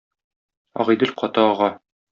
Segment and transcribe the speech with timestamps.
[0.79, 1.71] Агыйдел каты ага